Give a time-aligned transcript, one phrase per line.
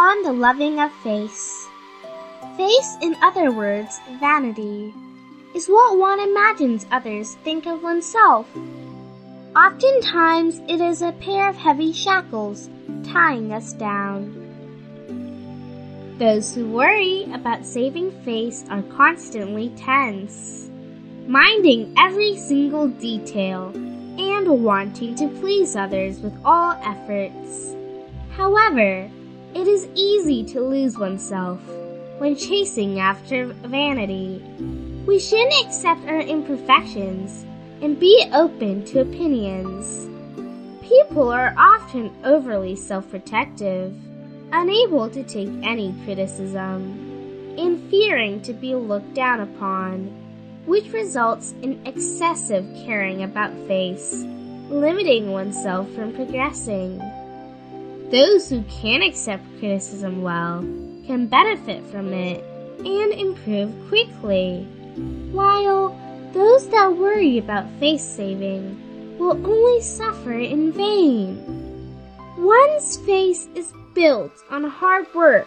[0.00, 1.68] on the loving of face.
[2.56, 4.94] Face, in other words, vanity,
[5.54, 8.48] is what one imagines others think of oneself.
[9.54, 12.70] Oftentimes it is a pair of heavy shackles
[13.04, 14.32] tying us down.
[16.16, 20.70] Those who worry about saving face are constantly tense,
[21.26, 23.68] minding every single detail
[24.18, 27.74] and wanting to please others with all efforts.
[28.30, 29.10] However,
[29.54, 31.60] it is easy to lose oneself
[32.18, 34.42] when chasing after vanity.
[35.06, 37.44] We shouldn't accept our imperfections
[37.82, 40.08] and be open to opinions.
[40.86, 43.94] People are often overly self protective
[44.52, 50.06] unable to take any criticism, and fearing to be looked down upon,
[50.66, 54.24] which results in excessive caring about face,
[54.68, 57.00] limiting oneself from progressing.
[58.10, 60.62] Those who can accept criticism well
[61.06, 62.42] can benefit from it
[62.78, 64.66] and improve quickly,
[65.30, 65.96] while
[66.32, 71.38] those that worry about face saving will only suffer in vain.
[72.36, 75.46] One's face is built on hard work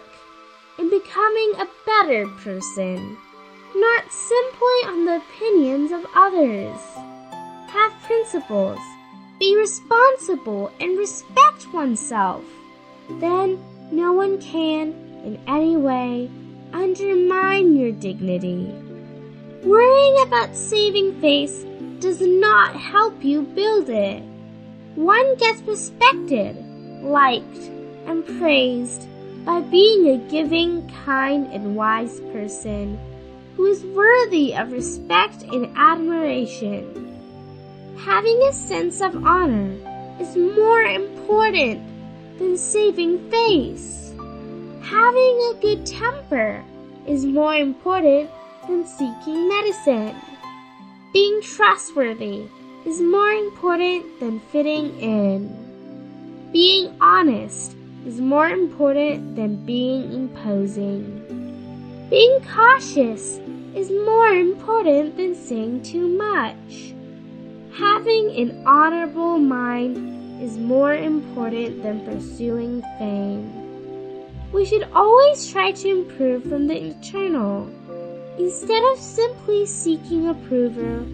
[0.78, 3.18] and becoming a better person,
[3.74, 6.80] not simply on the opinions of others.
[7.68, 8.78] Have principles,
[9.44, 12.42] be responsible, and respect oneself.
[13.20, 16.30] Then no one can, in any way,
[16.72, 18.72] undermine your dignity.
[19.62, 21.66] Worrying about saving face
[21.98, 24.22] does not help you build it.
[24.94, 26.56] One gets respected,
[27.02, 27.58] liked,
[28.06, 29.06] and praised
[29.44, 32.98] by being a giving, kind, and wise person
[33.56, 37.13] who is worthy of respect and admiration.
[37.98, 39.76] Having a sense of honor
[40.20, 41.82] is more important
[42.38, 44.12] than saving face.
[44.82, 46.62] Having a good temper
[47.06, 48.30] is more important
[48.68, 50.14] than seeking medicine.
[51.12, 52.48] Being trustworthy
[52.84, 56.50] is more important than fitting in.
[56.52, 57.76] Being honest
[58.06, 61.20] is more important than being imposing.
[62.10, 63.38] Being cautious
[63.74, 66.93] is more important than saying too much.
[67.78, 73.50] Having an honorable mind is more important than pursuing fame.
[74.52, 77.68] We should always try to improve from the internal
[78.38, 81.04] instead of simply seeking approval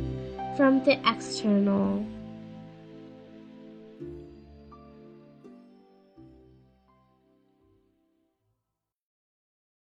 [0.55, 2.05] from the external.